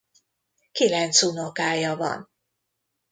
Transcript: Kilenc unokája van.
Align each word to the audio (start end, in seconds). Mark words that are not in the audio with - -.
Kilenc 0.71 1.21
unokája 1.21 1.95
van. 1.95 2.29